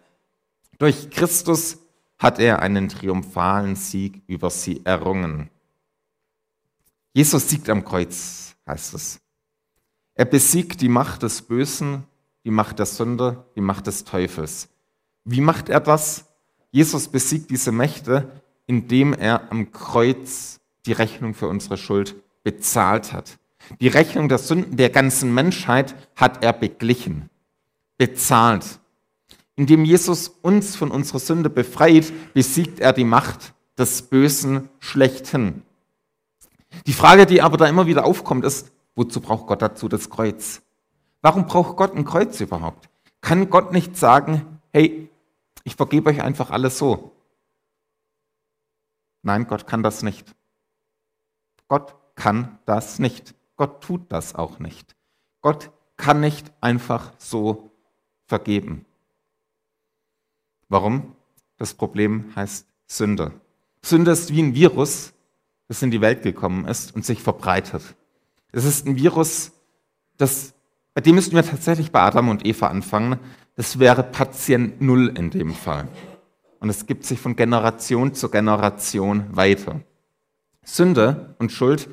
Durch 0.79 1.11
Christus 1.11 1.79
hat 2.23 2.39
er 2.39 2.61
einen 2.61 2.89
triumphalen 2.89 3.77
Sieg 3.77 4.23
über 4.27 4.51
sie 4.51 4.81
errungen. 4.85 5.51
Jesus 7.13 7.49
siegt 7.49 7.69
am 7.69 7.85
Kreuz, 7.85 8.55
heißt 8.67 8.95
es. 8.95 9.21
Er 10.15 10.25
besiegt 10.25 10.81
die 10.81 10.89
Macht 10.89 11.23
des 11.23 11.43
Bösen 11.43 12.05
die 12.45 12.51
Macht 12.51 12.79
der 12.79 12.87
Sünde, 12.87 13.45
die 13.57 13.61
Macht 13.61 13.87
des 13.87 14.05
Teufels. 14.05 14.69
Wie 15.25 15.41
macht 15.41 15.69
er 15.69 15.81
das? 15.81 16.27
Jesus 16.71 17.09
besiegt 17.09 17.51
diese 17.51 17.73
Mächte, 17.73 18.31
indem 18.67 19.13
er 19.13 19.51
am 19.51 19.71
Kreuz 19.73 20.61
die 20.87 20.93
Rechnung 20.93 21.35
für 21.35 21.47
unsere 21.47 21.77
Schuld 21.77 22.17
bezahlt 22.43 23.13
hat. 23.13 23.39
Die 23.81 23.89
Rechnung 23.89 24.29
der 24.29 24.39
Sünden 24.39 24.77
der 24.77 24.91
ganzen 24.91 25.33
Menschheit 25.33 25.95
hat 26.17 26.43
er 26.43 26.53
beglichen, 26.53 27.31
bezahlt. 27.97 28.81
Indem 29.57 29.85
Jesus 29.85 30.29
uns 30.29 30.77
von 30.77 30.91
unserer 30.91 31.19
Sünde 31.19 31.51
befreit, 31.51 32.13
besiegt 32.33 32.81
er 32.81 32.93
die 32.93 33.05
Macht 33.05 33.55
des 33.77 34.03
Bösen 34.03 34.69
schlechthin. 34.79 35.63
Die 36.87 36.93
Frage, 36.93 37.27
die 37.27 37.43
aber 37.43 37.57
da 37.57 37.67
immer 37.67 37.87
wieder 37.87 38.05
aufkommt, 38.05 38.45
ist, 38.45 38.73
wozu 38.95 39.21
braucht 39.21 39.47
Gott 39.47 39.63
dazu 39.63 39.89
das 39.89 40.11
Kreuz? 40.11 40.63
Warum 41.21 41.47
braucht 41.47 41.77
Gott 41.77 41.95
ein 41.95 42.05
Kreuz 42.05 42.41
überhaupt? 42.41 42.89
Kann 43.21 43.51
Gott 43.51 43.73
nicht 43.73 43.97
sagen, 43.97 44.61
hey, 44.73 45.11
ich 45.65 45.77
vergebe 45.77 46.11
euch 46.11 46.23
einfach 46.23 46.51
alles 46.51 46.79
so? 46.79 47.13
Nein, 49.23 49.47
Gott 49.47 49.67
kann 49.67 49.83
das 49.83 50.03
nicht. 50.03 50.35
Gott 51.69 51.95
kann 52.17 52.59
das 52.67 52.99
nicht. 52.99 53.35
Gott 53.57 53.83
tut 53.83 54.11
das 54.11 54.35
auch 54.35 54.59
nicht. 54.59 54.97
Gott 55.41 55.71
kann 55.97 56.21
nicht 56.21 56.53
einfach 56.61 57.13
so 57.19 57.71
vergeben. 58.27 58.85
Warum? 60.73 61.15
Das 61.59 61.75
Problem 61.75 62.33
heißt 62.35 62.67
Sünde. 62.87 63.33
Sünde 63.85 64.13
ist 64.13 64.33
wie 64.33 64.41
ein 64.41 64.55
Virus, 64.55 65.13
das 65.69 65.83
in 65.83 65.91
die 65.91 66.01
Welt 66.01 66.23
gekommen 66.23 66.65
ist 66.65 66.95
und 66.95 67.05
sich 67.05 67.23
verbreitet. 67.23 67.83
Es 68.53 68.65
ist 68.65 68.87
ein 68.87 68.97
Virus, 68.97 69.53
das 70.17 70.55
bei 70.95 71.03
dem 71.03 71.17
müssten 71.17 71.37
wir 71.37 71.45
tatsächlich 71.45 71.93
bei 71.93 72.01
Adam 72.01 72.31
und 72.31 72.47
Eva 72.47 72.69
anfangen. 72.69 73.19
Das 73.55 73.81
wäre 73.81 74.03
Patient 74.03 74.81
Null 74.81 75.13
in 75.15 75.29
dem 75.29 75.53
Fall. 75.53 75.89
Und 76.59 76.71
es 76.71 76.87
gibt 76.87 77.05
sich 77.05 77.21
von 77.21 77.37
Generation 77.37 78.15
zu 78.15 78.31
Generation 78.31 79.27
weiter. 79.37 79.83
Sünde 80.65 81.35
und 81.39 81.53
Schuld 81.53 81.91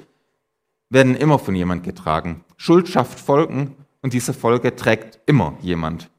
werden 0.89 1.15
immer 1.15 1.38
von 1.38 1.53
jemand 1.53 1.83
getragen. 1.83 2.45
Schuld 2.55 2.88
schafft 2.88 3.19
Folgen 3.19 3.75
und 4.01 4.13
diese 4.13 4.33
Folge 4.33 4.74
trägt 4.74 5.19
immer 5.25 5.57
jemand. 5.59 6.09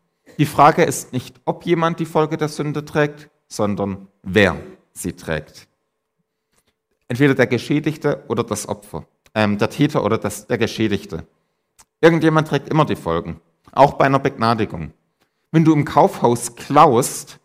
Die 0.41 0.47
Frage 0.47 0.85
ist 0.85 1.13
nicht, 1.13 1.39
ob 1.45 1.67
jemand 1.67 2.01
die 2.01 2.07
Folge 2.07 2.39
der 2.39 2.49
Sünde 2.49 2.83
trägt, 2.87 3.29
sondern 3.47 4.09
wer 4.23 4.57
sie 4.95 5.13
trägt. 5.13 5.69
Entweder 7.09 7.35
der 7.35 7.47
Geschädigte 7.47 8.25
oder 8.27 8.43
das 8.43 8.67
Opfer, 8.67 9.05
ähm, 9.35 9.59
der 9.59 9.69
Täter 9.69 10.03
oder 10.03 10.17
das, 10.17 10.47
der 10.47 10.57
Geschädigte. 10.57 11.27
Irgendjemand 12.01 12.49
trägt 12.49 12.71
immer 12.71 12.87
die 12.87 12.97
Folgen, 12.97 13.39
auch 13.73 13.99
bei 13.99 14.07
einer 14.07 14.19
Begnadigung. 14.19 14.95
Wenn 15.53 15.67
du 15.67 15.75
im 15.75 15.85
Kaufhaus 15.85 16.57
klaust 16.57 17.39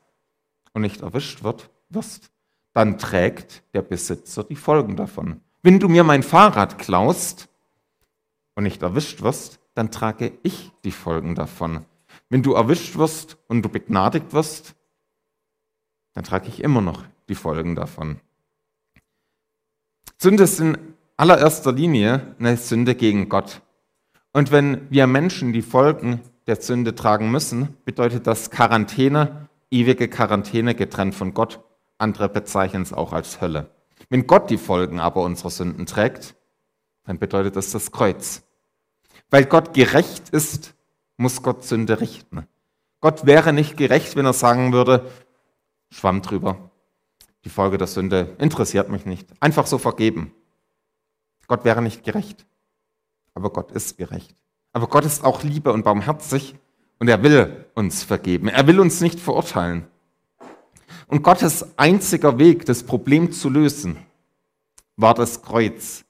und 0.71 0.81
nicht 0.81 1.01
erwischt 1.01 1.43
wird, 1.43 1.69
wirst, 1.89 2.31
dann 2.71 2.97
trägt 2.97 3.63
der 3.73 3.81
Besitzer 3.81 4.45
die 4.45 4.55
Folgen 4.55 4.95
davon. 4.95 5.41
Wenn 5.63 5.81
du 5.81 5.89
mir 5.89 6.05
mein 6.05 6.23
Fahrrad 6.23 6.77
klaust 6.77 7.49
und 8.55 8.63
nicht 8.63 8.83
erwischt 8.83 9.21
wirst, 9.21 9.59
dann 9.73 9.91
trage 9.91 10.31
ich 10.43 10.71
die 10.85 10.93
Folgen 10.93 11.35
davon. 11.35 11.83
Wenn 12.29 12.43
du 12.43 12.53
erwischt 12.53 12.97
wirst 12.97 13.37
und 13.47 13.61
du 13.61 13.69
begnadigt 13.69 14.33
wirst, 14.33 14.75
dann 16.13 16.23
trage 16.23 16.47
ich 16.47 16.63
immer 16.63 16.81
noch 16.81 17.03
die 17.29 17.35
Folgen 17.35 17.75
davon. 17.75 18.19
Sünde 20.17 20.43
ist 20.43 20.59
in 20.59 20.77
allererster 21.17 21.71
Linie 21.71 22.35
eine 22.39 22.57
Sünde 22.57 22.95
gegen 22.95 23.29
Gott. 23.29 23.61
Und 24.33 24.51
wenn 24.51 24.89
wir 24.89 25.07
Menschen 25.07 25.53
die 25.53 25.61
Folgen 25.61 26.21
der 26.47 26.61
Sünde 26.61 26.95
tragen 26.95 27.31
müssen, 27.31 27.77
bedeutet 27.85 28.27
das 28.27 28.51
Quarantäne, 28.51 29.49
ewige 29.71 30.07
Quarantäne 30.07 30.75
getrennt 30.75 31.15
von 31.15 31.33
Gott. 31.33 31.61
Andere 31.97 32.29
bezeichnen 32.29 32.81
es 32.81 32.93
auch 32.93 33.13
als 33.13 33.41
Hölle. 33.41 33.71
Wenn 34.09 34.27
Gott 34.27 34.49
die 34.49 34.57
Folgen 34.57 34.99
aber 34.99 35.23
unserer 35.23 35.49
Sünden 35.49 35.85
trägt, 35.85 36.35
dann 37.05 37.19
bedeutet 37.19 37.55
das 37.55 37.71
das 37.71 37.91
Kreuz. 37.91 38.43
Weil 39.29 39.45
Gott 39.45 39.73
gerecht 39.73 40.29
ist, 40.29 40.74
muss 41.17 41.41
Gott 41.41 41.63
Sünde 41.63 41.99
richten. 42.01 42.47
Gott 43.01 43.25
wäre 43.25 43.53
nicht 43.53 43.77
gerecht, 43.77 44.15
wenn 44.15 44.25
er 44.25 44.33
sagen 44.33 44.73
würde, 44.73 45.09
schwamm 45.89 46.21
drüber. 46.21 46.71
Die 47.43 47.49
Folge 47.49 47.77
der 47.77 47.87
Sünde 47.87 48.35
interessiert 48.39 48.89
mich 48.89 49.05
nicht. 49.05 49.27
Einfach 49.39 49.67
so 49.67 49.77
vergeben. 49.77 50.33
Gott 51.47 51.63
wäre 51.63 51.81
nicht 51.81 52.03
gerecht 52.03 52.45
aber 53.35 53.51
Gott 53.51 53.71
ist 53.71 53.97
gerecht. 53.97 54.33
Aber 54.73 54.87
Gott 54.87 55.05
ist 55.05 55.23
auch 55.23 55.43
Liebe 55.43 55.71
und 55.71 55.83
barmherzig 55.83 56.55
und 56.99 57.07
er 57.07 57.21
will 57.21 57.65
uns 57.75 58.03
vergeben. 58.03 58.47
Er 58.47 58.65
will 58.65 58.79
uns 58.79 59.01
nicht 59.01 59.19
verurteilen. 59.19 59.85
Und 61.07 61.21
Gottes 61.21 61.77
einziger 61.77 62.39
Weg, 62.39 62.65
das 62.65 62.83
Problem 62.83 63.31
zu 63.31 63.49
lösen, 63.49 63.97
war 64.95 65.13
das 65.13 65.43
Kreuz. 65.43 66.04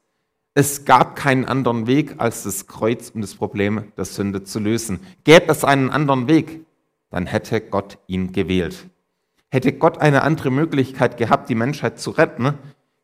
Es 0.57 0.85
gab 0.85 1.17
keinen 1.17 1.43
anderen 1.43 1.85
Weg 1.85 2.15
als 2.17 2.43
das 2.43 2.65
Kreuz, 2.65 3.09
um 3.09 3.19
das 3.19 3.35
Problem 3.35 3.91
der 3.97 4.05
Sünde 4.05 4.45
zu 4.45 4.59
lösen. 4.59 5.01
Gäbe 5.25 5.51
es 5.51 5.65
einen 5.65 5.89
anderen 5.89 6.29
Weg, 6.29 6.65
dann 7.09 7.25
hätte 7.25 7.59
Gott 7.59 7.97
ihn 8.07 8.31
gewählt. 8.31 8.89
Hätte 9.49 9.73
Gott 9.73 9.97
eine 9.97 10.23
andere 10.23 10.51
Möglichkeit 10.51 11.17
gehabt, 11.17 11.49
die 11.49 11.55
Menschheit 11.55 11.99
zu 11.99 12.11
retten, 12.11 12.53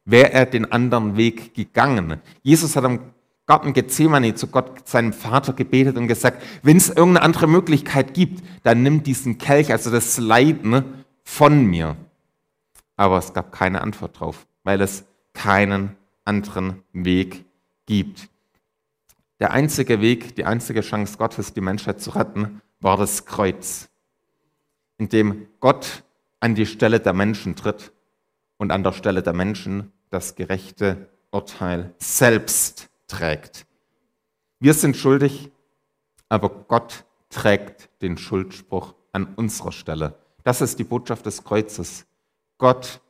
wäre 0.05 0.31
er 0.31 0.45
den 0.45 0.71
anderen 0.71 1.17
Weg 1.17 1.53
gegangen. 1.53 2.21
Jesus 2.41 2.77
hat 2.77 2.85
am 2.85 2.99
Garten 3.47 3.73
Gethsemane 3.73 4.33
zu 4.33 4.47
Gott, 4.47 4.87
seinem 4.87 5.11
Vater, 5.11 5.51
gebetet 5.51 5.97
und 5.97 6.07
gesagt, 6.07 6.41
wenn 6.63 6.77
es 6.77 6.87
irgendeine 6.87 7.21
andere 7.21 7.47
Möglichkeit 7.47 8.13
gibt, 8.13 8.41
dann 8.63 8.81
nimm 8.81 9.03
diesen 9.03 9.37
Kelch, 9.39 9.73
also 9.73 9.91
das 9.91 10.17
Leiden, 10.17 11.03
von 11.25 11.65
mir. 11.65 11.97
Aber 12.95 13.17
es 13.17 13.33
gab 13.33 13.51
keine 13.51 13.81
Antwort 13.81 14.21
drauf, 14.21 14.47
weil 14.63 14.79
es 14.79 15.03
keinen 15.33 15.97
anderen 16.25 16.83
Weg 16.93 17.45
gibt. 17.85 18.29
Der 19.39 19.51
einzige 19.51 20.01
Weg, 20.01 20.35
die 20.35 20.45
einzige 20.45 20.81
Chance 20.81 21.17
Gottes, 21.17 21.53
die 21.53 21.61
Menschheit 21.61 21.99
zu 21.99 22.11
retten, 22.11 22.61
war 22.79 22.97
das 22.97 23.25
Kreuz, 23.25 23.89
in 24.97 25.09
dem 25.09 25.47
Gott 25.59 26.03
an 26.39 26.55
die 26.55 26.65
Stelle 26.65 26.99
der 26.99 27.13
Menschen 27.13 27.55
tritt 27.55 27.91
und 28.57 28.71
an 28.71 28.83
der 28.83 28.93
Stelle 28.93 29.23
der 29.23 29.33
Menschen 29.33 29.91
das 30.09 30.35
gerechte 30.35 31.09
Urteil 31.31 31.93
selbst 31.97 32.89
trägt. 33.07 33.65
Wir 34.59 34.73
sind 34.73 34.95
schuldig, 34.95 35.49
aber 36.29 36.49
Gott 36.49 37.05
trägt 37.29 37.89
den 38.01 38.17
Schuldspruch 38.17 38.93
an 39.11 39.33
unserer 39.35 39.71
Stelle. 39.71 40.19
Das 40.43 40.61
ist 40.61 40.77
die 40.77 40.83
Botschaft 40.83 41.25
des 41.25 41.43
Kreuzes. 41.43 42.05
Gott 42.57 43.01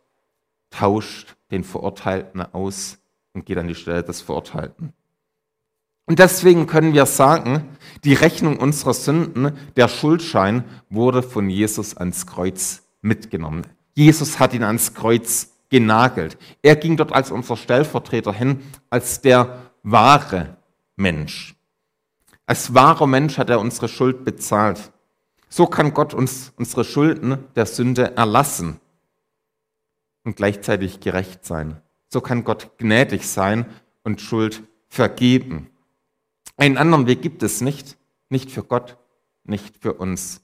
tauscht 0.70 1.36
den 1.52 1.66
Verurteilten 1.66 2.42
aus 2.54 3.01
und 3.34 3.46
geht 3.46 3.58
an 3.58 3.68
die 3.68 3.76
Stelle 3.76 4.04
des 4.04 4.22
Verurteilten. 4.22 4.94
Und 6.06 6.20
deswegen 6.20 6.68
können 6.68 6.94
wir 6.94 7.06
sagen, 7.06 7.70
die 8.04 8.14
Rechnung 8.14 8.58
unserer 8.58 8.94
Sünden, 8.94 9.58
der 9.76 9.88
Schuldschein, 9.88 10.66
wurde 10.90 11.24
von 11.24 11.50
Jesus 11.50 11.96
ans 11.96 12.28
Kreuz 12.28 12.84
mitgenommen. 13.02 13.66
Jesus 13.94 14.40
hat 14.40 14.54
ihn 14.54 14.64
ans 14.64 14.94
Kreuz 14.94 15.52
genagelt. 15.70 16.38
Er 16.62 16.76
ging 16.76 16.98
dort 16.98 17.14
als 17.14 17.32
unser 17.32 17.56
Stellvertreter 17.56 18.34
hin, 18.34 18.62
als 18.90 19.22
der 19.22 19.62
wahre 19.84 20.58
Mensch. 20.96 21.56
Als 22.46 22.74
wahrer 22.74 23.08
Mensch 23.08 23.38
hat 23.38 23.50
er 23.50 23.60
unsere 23.60 23.88
Schuld 23.88 24.26
bezahlt. 24.26 24.92
So 25.48 25.66
kann 25.68 25.94
Gott 25.94 26.14
uns 26.14 26.52
unsere 26.58 26.84
Schulden 26.84 27.38
der 27.56 27.66
Sünde 27.66 28.16
erlassen 28.18 28.80
und 30.24 30.36
gleichzeitig 30.36 31.00
gerecht 31.00 31.46
sein. 31.46 31.82
So 32.12 32.20
kann 32.20 32.44
Gott 32.44 32.78
gnädig 32.78 33.28
sein 33.28 33.66
und 34.04 34.20
Schuld 34.20 34.64
vergeben. 34.90 35.70
Einen 36.58 36.78
anderen 36.78 37.08
Weg 37.08 37.22
gibt 37.22 37.42
es 37.42 37.62
nicht, 37.62 37.98
nicht 38.30 38.52
für 38.52 38.64
Gott, 38.64 38.98
nicht 39.44 39.78
für 39.78 39.94
uns. 39.94 40.42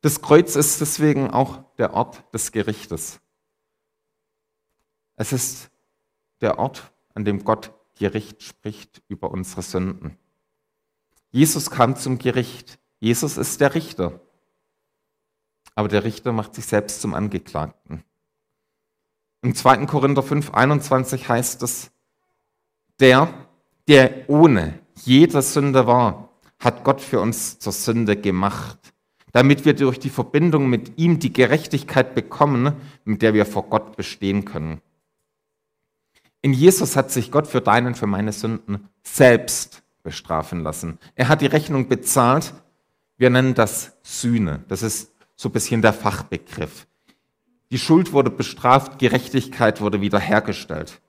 Das 0.00 0.22
Kreuz 0.22 0.54
ist 0.54 0.80
deswegen 0.80 1.30
auch 1.30 1.74
der 1.76 1.92
Ort 1.94 2.22
des 2.32 2.52
Gerichtes. 2.52 3.20
Es 5.16 5.32
ist 5.32 5.70
der 6.40 6.60
Ort, 6.60 6.92
an 7.14 7.24
dem 7.24 7.42
Gott 7.42 7.72
Gericht 7.96 8.44
spricht 8.44 9.02
über 9.08 9.32
unsere 9.32 9.62
Sünden. 9.62 10.16
Jesus 11.30 11.70
kam 11.70 11.96
zum 11.96 12.18
Gericht. 12.18 12.78
Jesus 13.00 13.36
ist 13.36 13.60
der 13.60 13.74
Richter. 13.74 14.20
Aber 15.74 15.88
der 15.88 16.04
Richter 16.04 16.32
macht 16.32 16.54
sich 16.54 16.66
selbst 16.66 17.00
zum 17.00 17.14
Angeklagten. 17.14 18.04
Im 19.42 19.54
2. 19.54 19.86
Korinther 19.86 20.22
5, 20.22 20.52
21 20.52 21.28
heißt 21.28 21.62
es, 21.62 21.90
der, 22.98 23.32
der 23.86 24.28
ohne 24.28 24.80
jede 25.04 25.42
Sünde 25.42 25.86
war, 25.86 26.30
hat 26.58 26.82
Gott 26.82 27.00
für 27.00 27.20
uns 27.20 27.58
zur 27.58 27.72
Sünde 27.72 28.16
gemacht, 28.16 28.92
damit 29.32 29.64
wir 29.64 29.74
durch 29.74 30.00
die 30.00 30.10
Verbindung 30.10 30.68
mit 30.68 30.98
ihm 30.98 31.20
die 31.20 31.32
Gerechtigkeit 31.32 32.14
bekommen, 32.14 32.72
mit 33.04 33.22
der 33.22 33.32
wir 33.32 33.46
vor 33.46 33.64
Gott 33.64 33.96
bestehen 33.96 34.44
können. 34.44 34.80
In 36.40 36.52
Jesus 36.52 36.96
hat 36.96 37.10
sich 37.10 37.30
Gott 37.30 37.46
für 37.46 37.60
deinen, 37.60 37.94
für 37.94 38.06
meine 38.06 38.32
Sünden 38.32 38.88
selbst 39.02 39.82
bestrafen 40.02 40.62
lassen. 40.62 40.98
Er 41.14 41.28
hat 41.28 41.42
die 41.42 41.46
Rechnung 41.46 41.88
bezahlt. 41.88 42.54
Wir 43.16 43.30
nennen 43.30 43.54
das 43.54 43.96
Sühne. 44.02 44.64
Das 44.68 44.82
ist 44.82 45.12
so 45.36 45.48
ein 45.48 45.52
bisschen 45.52 45.82
der 45.82 45.92
Fachbegriff. 45.92 46.86
Die 47.70 47.78
Schuld 47.78 48.12
wurde 48.12 48.30
bestraft, 48.30 48.98
Gerechtigkeit 48.98 49.80
wurde 49.80 50.00
wiederhergestellt. 50.00 51.00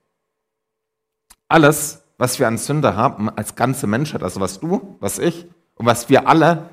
Alles, 1.47 2.03
was 2.17 2.37
wir 2.39 2.47
an 2.47 2.57
Sünde 2.57 2.95
haben 2.95 3.29
als 3.29 3.55
ganze 3.55 3.87
Menschheit, 3.87 4.23
also 4.23 4.39
was 4.39 4.59
du, 4.59 4.97
was 4.99 5.19
ich 5.19 5.47
und 5.75 5.85
was 5.85 6.09
wir 6.09 6.27
alle 6.27 6.69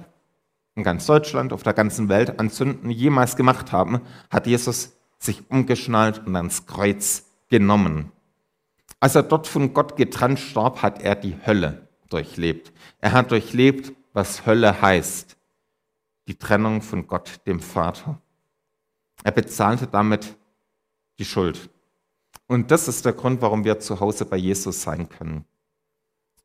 in 0.74 0.82
ganz 0.82 1.06
Deutschland, 1.06 1.52
auf 1.52 1.62
der 1.62 1.72
ganzen 1.72 2.08
Welt 2.08 2.38
an 2.38 2.50
Sünden 2.50 2.90
jemals 2.90 3.36
gemacht 3.36 3.72
haben, 3.72 4.02
hat 4.30 4.46
Jesus 4.46 4.96
sich 5.18 5.50
umgeschnallt 5.50 6.26
und 6.26 6.36
ans 6.36 6.66
Kreuz 6.66 7.24
genommen. 7.48 8.12
Als 9.00 9.14
er 9.14 9.22
dort 9.22 9.46
von 9.46 9.72
Gott 9.72 9.96
getrennt 9.96 10.38
starb, 10.38 10.82
hat 10.82 11.02
er 11.02 11.14
die 11.14 11.36
Hölle 11.46 11.88
durchlebt. 12.08 12.72
Er 13.00 13.12
hat 13.12 13.30
durchlebt, 13.30 13.92
was 14.12 14.46
Hölle 14.46 14.80
heißt. 14.82 15.36
Die 16.28 16.38
Trennung 16.38 16.82
von 16.82 17.06
Gott, 17.06 17.40
dem 17.46 17.60
Vater. 17.60 18.20
Er 19.22 19.32
bezahlte 19.32 19.86
damit 19.86 20.36
die 21.18 21.24
Schuld. 21.24 21.70
Und 22.46 22.70
das 22.70 22.88
ist 22.88 23.04
der 23.04 23.12
Grund, 23.12 23.42
warum 23.42 23.64
wir 23.64 23.80
zu 23.80 23.98
Hause 24.00 24.24
bei 24.24 24.36
Jesus 24.36 24.82
sein 24.82 25.08
können. 25.08 25.44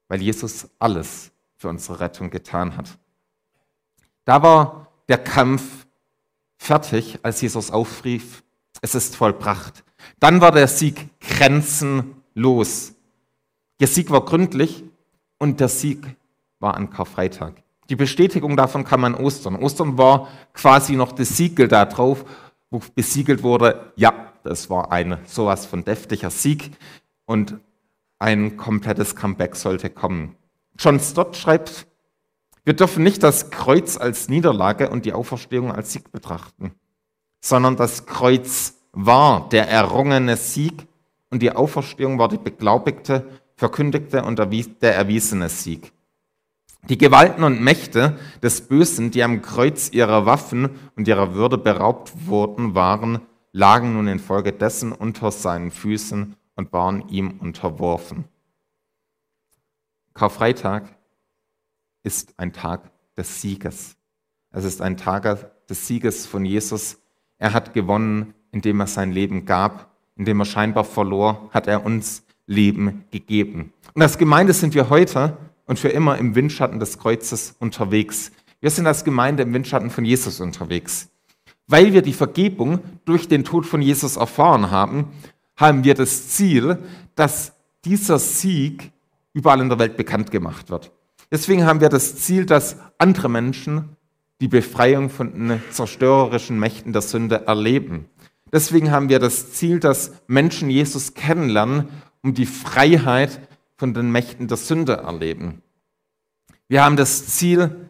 Weil 0.08 0.22
Jesus 0.22 0.68
alles 0.80 1.32
für 1.56 1.70
unsere 1.70 2.00
Rettung 2.00 2.30
getan 2.30 2.76
hat. 2.76 2.98
Da 4.26 4.42
war 4.42 4.88
der 5.08 5.20
Kampf 5.20 5.86
fertig, 6.58 7.20
als 7.24 7.42
Jesus 7.42 7.72
aufrief, 7.72 8.44
es 8.82 8.96
ist 8.96 9.16
vollbracht. 9.16 9.84
Dann 10.20 10.42
war 10.42 10.52
der 10.52 10.68
Sieg 10.68 11.10
grenzenlos. 11.20 12.94
Der 13.80 13.88
Sieg 13.88 14.10
war 14.10 14.26
gründlich 14.26 14.84
und 15.38 15.60
der 15.60 15.70
Sieg 15.70 16.16
war 16.60 16.76
an 16.76 16.90
Karfreitag. 16.90 17.64
Die 17.90 17.96
Bestätigung 17.96 18.56
davon 18.56 18.86
kam 18.86 19.04
an 19.04 19.16
Ostern. 19.16 19.56
Ostern 19.56 19.98
war 19.98 20.30
quasi 20.54 20.96
noch 20.96 21.12
das 21.12 21.36
Siegel 21.36 21.68
da 21.68 21.86
drauf, 21.86 22.24
wo 22.24 22.51
besiegelt 22.80 23.44
wurde, 23.44 23.92
ja, 23.96 24.32
das 24.44 24.70
war 24.70 24.92
ein 24.92 25.18
sowas 25.26 25.66
von 25.66 25.84
deftiger 25.84 26.30
Sieg 26.30 26.72
und 27.26 27.60
ein 28.20 28.58
komplettes 28.58 29.16
Comeback 29.16 29.56
sollte 29.56 29.90
kommen. 29.90 30.36
John 30.80 31.00
Stott 31.00 31.36
schreibt, 31.36 31.88
wir 32.64 32.74
dürfen 32.74 33.04
nicht 33.04 33.24
das 33.24 33.50
Kreuz 33.50 33.98
als 33.98 34.30
Niederlage 34.30 34.90
und 34.90 35.06
die 35.06 35.14
Auferstehung 35.14 35.72
als 35.72 35.92
Sieg 35.92 36.12
betrachten, 36.12 36.74
sondern 37.42 37.76
das 37.76 38.06
Kreuz 38.06 38.76
war 38.94 39.50
der 39.50 39.68
errungene 39.68 40.38
Sieg 40.38 40.88
und 41.30 41.42
die 41.42 41.52
Auferstehung 41.52 42.20
war 42.20 42.28
die 42.28 42.38
beglaubigte, 42.38 43.28
verkündigte 43.56 44.24
und 44.24 44.38
der 44.38 44.96
erwiesene 44.96 45.50
Sieg. 45.50 45.92
Die 46.90 46.98
Gewalten 46.98 47.44
und 47.44 47.62
Mächte 47.62 48.18
des 48.42 48.62
Bösen, 48.68 49.12
die 49.12 49.24
am 49.24 49.42
Kreuz 49.42 49.90
ihrer 49.92 50.26
Waffen 50.26 50.70
und 50.96 51.08
ihrer 51.08 51.36
Würde 51.36 51.58
beraubt 51.58 52.12
wurden, 52.26 52.74
waren 52.76 53.22
lagen 53.54 53.94
nun 53.94 54.08
infolgedessen 54.08 54.92
unter 54.92 55.32
seinen 55.32 55.72
Füßen 55.72 56.36
und 56.56 56.74
waren 56.74 57.08
ihm 57.10 57.40
unterworfen. 57.40 58.26
Karfreitag 60.14 60.84
ist 62.04 62.34
ein 62.38 62.54
Tag 62.54 62.92
des 63.16 63.42
Sieges. 63.42 63.96
Es 64.52 64.64
ist 64.64 64.82
ein 64.82 64.98
Tag 64.98 65.68
des 65.68 65.88
Sieges 65.88 66.26
von 66.26 66.46
Jesus. 66.46 66.98
Er 67.38 67.54
hat 67.54 67.74
gewonnen, 67.74 68.34
indem 68.52 68.80
er 68.80 68.88
sein 68.88 69.12
Leben 69.12 69.46
gab, 69.46 69.92
indem 70.16 70.42
er 70.42 70.46
scheinbar 70.46 70.84
verlor, 70.84 71.50
hat 71.52 71.68
er 71.68 71.86
uns 71.86 72.24
Leben 72.46 73.06
gegeben. 73.12 73.72
Und 73.94 74.02
als 74.02 74.18
Gemeinde 74.18 74.54
sind 74.54 74.74
wir 74.74 74.90
heute 74.90 75.38
und 75.72 75.80
für 75.80 75.88
immer 75.88 76.18
im 76.18 76.36
Windschatten 76.36 76.82
des 76.82 77.00
Kreuzes 77.00 77.56
unterwegs. 77.58 78.34
Wir 78.60 78.70
sind 78.70 78.88
als 78.88 79.06
Gemeinde 79.06 79.44
im 79.44 79.54
Windschatten 79.54 79.90
von 79.90 80.04
Jesus 80.04 80.42
unterwegs. 80.42 81.08
Weil 81.66 81.94
wir 81.94 82.02
die 82.02 82.12
Vergebung 82.12 82.80
durch 83.06 83.30
den 83.30 83.46
Tod 83.46 83.66
von 83.66 83.82
Jesus 83.82 84.18
erfahren 84.18 84.70
haben, 84.70 85.14
haben 85.56 85.86
wir 85.86 85.94
das 85.94 86.28
Ziel, 86.28 86.78
dass 87.16 87.54
dieser 87.86 88.20
Sieg 88.20 88.92
überall 89.32 89.62
in 89.62 89.70
der 89.70 89.80
Welt 89.80 89.96
bekannt 89.96 90.30
gemacht 90.30 90.70
wird. 90.70 90.92
Deswegen 91.32 91.66
haben 91.66 91.80
wir 91.80 91.88
das 91.88 92.18
Ziel, 92.18 92.46
dass 92.46 92.76
andere 92.98 93.30
Menschen 93.30 93.96
die 94.42 94.50
Befreiung 94.50 95.10
von 95.10 95.32
den 95.32 95.62
zerstörerischen 95.72 96.60
Mächten 96.60 96.92
der 96.92 97.02
Sünde 97.02 97.48
erleben. 97.48 98.10
Deswegen 98.52 98.92
haben 98.92 99.08
wir 99.08 99.20
das 99.20 99.54
Ziel, 99.54 99.80
dass 99.80 100.12
Menschen 100.28 100.70
Jesus 100.70 101.14
kennenlernen, 101.14 101.88
um 102.22 102.34
die 102.34 102.46
Freiheit 102.46 103.40
von 103.82 103.96
den 103.96 104.12
Mächten 104.12 104.48
der 104.48 104.58
Sünde 104.58 104.98
erleben. 104.98 105.64
Wir 106.68 106.86
haben 106.86 106.98
das 106.98 107.26
Ziel, 107.26 107.90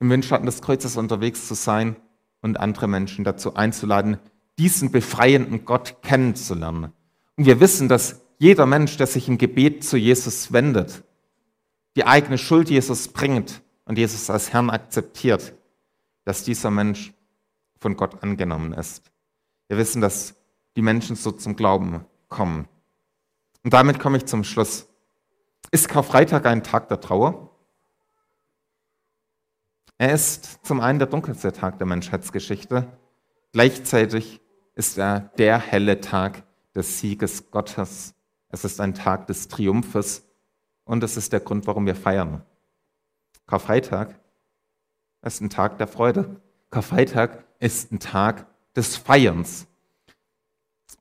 im 0.00 0.08
Windschatten 0.08 0.46
des 0.46 0.62
Kreuzes 0.62 0.96
unterwegs 0.96 1.46
zu 1.46 1.52
sein, 1.52 1.96
und 2.40 2.58
andere 2.58 2.88
Menschen 2.88 3.22
dazu 3.22 3.54
einzuladen, 3.54 4.16
diesen 4.58 4.92
befreienden 4.92 5.66
Gott 5.66 5.96
kennenzulernen. 6.00 6.90
Und 7.36 7.44
wir 7.44 7.60
wissen, 7.60 7.86
dass 7.86 8.22
jeder 8.38 8.64
Mensch, 8.64 8.96
der 8.96 9.06
sich 9.06 9.28
im 9.28 9.36
Gebet 9.36 9.84
zu 9.84 9.98
Jesus 9.98 10.54
wendet, 10.54 11.04
die 11.96 12.06
eigene 12.06 12.38
Schuld 12.38 12.70
Jesus 12.70 13.08
bringt 13.08 13.60
und 13.84 13.98
Jesus 13.98 14.30
als 14.30 14.54
Herrn 14.54 14.70
akzeptiert, 14.70 15.52
dass 16.24 16.44
dieser 16.44 16.70
Mensch 16.70 17.12
von 17.78 17.94
Gott 17.98 18.22
angenommen 18.22 18.72
ist. 18.72 19.02
Wir 19.68 19.76
wissen, 19.76 20.00
dass 20.00 20.34
die 20.76 20.82
Menschen 20.82 21.14
so 21.14 21.30
zum 21.30 21.56
Glauben 21.56 22.06
kommen. 22.30 22.68
Und 23.64 23.74
damit 23.74 23.98
komme 23.98 24.16
ich 24.16 24.24
zum 24.24 24.42
Schluss. 24.42 24.88
Ist 25.70 25.88
Karfreitag 25.88 26.46
ein 26.46 26.62
Tag 26.62 26.88
der 26.88 27.00
Trauer? 27.00 27.50
Er 29.98 30.12
ist 30.12 30.64
zum 30.64 30.80
einen 30.80 30.98
der 30.98 31.08
dunkelste 31.08 31.52
Tag 31.52 31.78
der 31.78 31.86
Menschheitsgeschichte, 31.86 32.86
gleichzeitig 33.52 34.40
ist 34.74 34.98
er 34.98 35.20
der 35.38 35.58
helle 35.58 36.00
Tag 36.00 36.44
des 36.74 37.00
Sieges 37.00 37.50
Gottes. 37.50 38.14
Es 38.50 38.64
ist 38.64 38.80
ein 38.80 38.94
Tag 38.94 39.26
des 39.26 39.48
Triumphes 39.48 40.22
und 40.84 41.02
es 41.02 41.16
ist 41.16 41.32
der 41.32 41.40
Grund, 41.40 41.66
warum 41.66 41.86
wir 41.86 41.96
feiern. 41.96 42.44
Karfreitag 43.46 44.20
ist 45.22 45.40
ein 45.40 45.50
Tag 45.50 45.78
der 45.78 45.88
Freude. 45.88 46.40
Karfreitag 46.70 47.44
ist 47.58 47.90
ein 47.90 47.98
Tag 47.98 48.46
des 48.74 48.96
Feierns. 48.96 49.66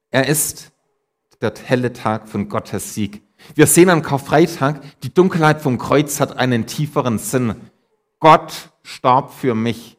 Er 0.09 0.27
ist 0.27 0.71
der 1.41 1.53
helle 1.65 1.91
Tag 1.91 2.29
von 2.29 2.47
Gottes 2.47 2.93
Sieg. 2.93 3.24
Wir 3.53 3.67
sehen 3.67 3.89
an 3.89 4.01
Karfreitag, 4.01 4.81
die 5.01 5.13
Dunkelheit 5.13 5.61
vom 5.61 5.77
Kreuz 5.77 6.19
hat 6.19 6.37
einen 6.37 6.65
tieferen 6.65 7.19
Sinn. 7.19 7.55
Gott 8.19 8.71
starb 8.81 9.31
für 9.33 9.53
mich. 9.53 9.97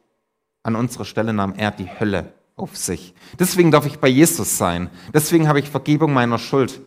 An 0.63 0.75
unserer 0.75 1.05
Stelle 1.05 1.33
nahm 1.33 1.55
er 1.55 1.71
die 1.71 1.89
Hölle 1.89 2.33
auf 2.57 2.77
sich. 2.77 3.15
Deswegen 3.39 3.71
darf 3.71 3.87
ich 3.87 4.01
bei 4.01 4.09
Jesus 4.09 4.59
sein. 4.59 4.91
Deswegen 5.15 5.47
habe 5.47 5.61
ich 5.61 5.71
Vergebung 5.71 6.13
meiner 6.13 6.39
Schuld. 6.39 6.81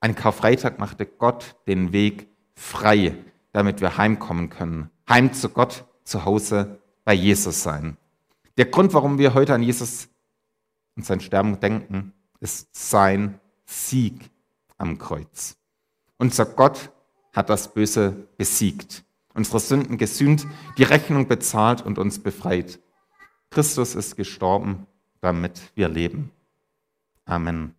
Ein 0.00 0.14
Karfreitag 0.14 0.78
machte 0.78 1.06
Gott 1.06 1.56
den 1.66 1.92
Weg 1.92 2.28
frei, 2.54 3.16
damit 3.52 3.80
wir 3.80 3.96
heimkommen 3.96 4.50
können. 4.50 4.90
Heim 5.08 5.32
zu 5.32 5.48
Gott, 5.48 5.84
zu 6.04 6.24
Hause 6.24 6.78
bei 7.04 7.14
Jesus 7.14 7.62
sein. 7.62 7.96
Der 8.56 8.66
Grund, 8.66 8.94
warum 8.94 9.18
wir 9.18 9.34
heute 9.34 9.54
an 9.54 9.62
Jesus 9.62 10.08
und 10.96 11.06
sein 11.06 11.20
Sterben 11.20 11.58
denken, 11.58 12.12
ist 12.40 12.68
sein 12.72 13.40
Sieg 13.64 14.30
am 14.76 14.98
Kreuz. 14.98 15.56
Unser 16.22 16.46
Gott 16.46 16.92
hat 17.32 17.50
das 17.50 17.74
Böse 17.74 18.28
besiegt, 18.36 19.02
unsere 19.34 19.58
Sünden 19.58 19.98
gesühnt, 19.98 20.46
die 20.78 20.84
Rechnung 20.84 21.26
bezahlt 21.26 21.82
und 21.82 21.98
uns 21.98 22.20
befreit. 22.20 22.78
Christus 23.50 23.96
ist 23.96 24.14
gestorben, 24.14 24.86
damit 25.20 25.60
wir 25.74 25.88
leben. 25.88 26.30
Amen. 27.24 27.74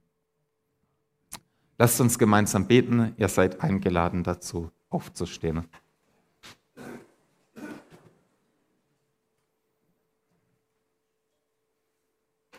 Lasst 1.78 2.02
uns 2.02 2.20
gemeinsam 2.20 2.68
beten. 2.68 3.14
Ihr 3.16 3.30
seid 3.30 3.62
eingeladen 3.62 4.26
dazu, 4.26 4.72
aufzustehen. 4.90 5.70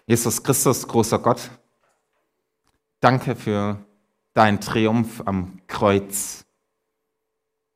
Jesus 0.07 0.43
Christus, 0.43 0.89
großer 0.89 1.19
Gott, 1.19 1.51
danke 3.01 3.37
für 3.37 3.85
deinen 4.35 4.61
Triumph 4.61 5.23
am 5.25 5.61
Kreuz. 5.67 6.45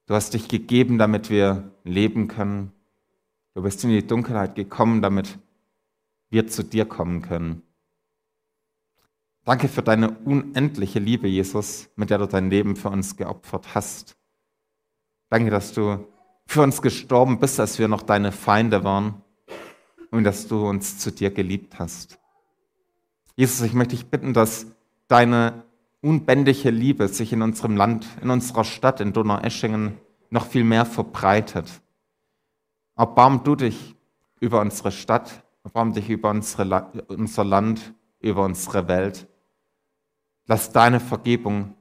Du 0.06 0.14
hast 0.14 0.34
dich 0.34 0.48
gegeben, 0.48 0.98
damit 0.98 1.30
wir 1.30 1.70
leben 1.84 2.28
können. 2.28 2.72
Du 3.54 3.62
bist 3.62 3.82
in 3.84 3.90
die 3.90 4.06
Dunkelheit 4.06 4.54
gekommen, 4.54 5.00
damit 5.00 5.38
wir 6.30 6.46
zu 6.48 6.62
dir 6.62 6.84
kommen 6.84 7.22
können. 7.22 7.62
Danke 9.44 9.68
für 9.68 9.82
deine 9.82 10.10
unendliche 10.10 10.98
Liebe, 10.98 11.26
Jesus, 11.26 11.88
mit 11.96 12.10
der 12.10 12.18
du 12.18 12.26
dein 12.26 12.50
Leben 12.50 12.76
für 12.76 12.90
uns 12.90 13.16
geopfert 13.16 13.74
hast. 13.74 14.16
Danke, 15.30 15.50
dass 15.50 15.72
du 15.72 16.06
für 16.46 16.62
uns 16.62 16.82
gestorben 16.82 17.38
bist, 17.38 17.58
als 17.60 17.78
wir 17.78 17.88
noch 17.88 18.02
deine 18.02 18.32
Feinde 18.32 18.84
waren 18.84 19.22
und 20.10 20.24
dass 20.24 20.48
du 20.48 20.66
uns 20.66 20.98
zu 20.98 21.12
dir 21.12 21.30
geliebt 21.30 21.78
hast. 21.78 22.18
Jesus, 23.36 23.60
ich 23.62 23.72
möchte 23.72 23.96
dich 23.96 24.06
bitten, 24.06 24.34
dass 24.34 24.66
deine 25.06 25.64
unbändige 26.00 26.70
Liebe 26.70 27.08
sich 27.08 27.32
in 27.32 27.42
unserem 27.42 27.76
Land, 27.76 28.06
in 28.22 28.30
unserer 28.30 28.64
Stadt, 28.64 29.00
in 29.00 29.12
Donaueschingen 29.12 29.98
noch 30.30 30.46
viel 30.46 30.64
mehr 30.64 30.86
verbreitet. 30.86 31.80
Erbarm 32.96 33.44
du 33.44 33.56
dich 33.56 33.94
über 34.40 34.60
unsere 34.60 34.92
Stadt, 34.92 35.44
erbarm 35.64 35.92
dich 35.92 36.08
über 36.08 36.30
unsere, 36.30 37.04
unser 37.08 37.44
Land, 37.44 37.94
über 38.20 38.44
unsere 38.44 38.88
Welt. 38.88 39.26
Lass 40.46 40.72
deine 40.72 41.00
Vergebung 41.00 41.74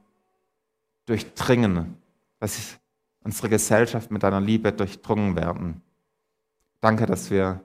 durchdringen, 1.06 1.96
dass 2.38 2.78
unsere 3.24 3.48
Gesellschaft 3.48 4.10
mit 4.10 4.22
deiner 4.22 4.40
Liebe 4.40 4.72
durchdrungen 4.72 5.36
werden. 5.36 5.82
Danke, 6.80 7.06
dass 7.06 7.30
wir 7.30 7.64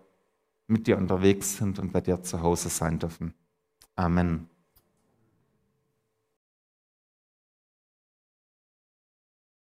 mit 0.68 0.88
dir 0.88 0.98
unterwegs 0.98 1.58
sind 1.58 1.78
und 1.80 1.92
bei 1.92 2.02
dir 2.02 2.22
zu 2.24 2.42
Hause 2.42 2.70
sein 2.70 3.00
dürfen. 3.00 3.34
Amen. 3.96 4.53